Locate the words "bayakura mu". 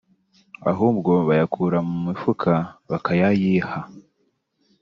1.27-1.97